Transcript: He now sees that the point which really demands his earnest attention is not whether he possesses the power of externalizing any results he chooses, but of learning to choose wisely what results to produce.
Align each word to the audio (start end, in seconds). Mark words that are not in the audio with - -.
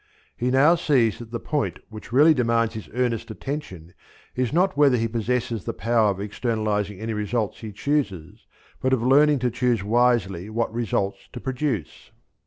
He 0.35 0.49
now 0.49 0.73
sees 0.73 1.19
that 1.19 1.29
the 1.29 1.39
point 1.39 1.77
which 1.89 2.11
really 2.11 2.33
demands 2.33 2.73
his 2.73 2.89
earnest 2.95 3.29
attention 3.29 3.93
is 4.35 4.51
not 4.51 4.75
whether 4.75 4.97
he 4.97 5.07
possesses 5.07 5.63
the 5.63 5.75
power 5.75 6.09
of 6.09 6.19
externalizing 6.19 6.99
any 6.99 7.13
results 7.13 7.59
he 7.59 7.71
chooses, 7.71 8.47
but 8.81 8.93
of 8.93 9.03
learning 9.03 9.37
to 9.45 9.51
choose 9.51 9.83
wisely 9.83 10.49
what 10.49 10.73
results 10.73 11.29
to 11.33 11.39
produce. 11.39 12.09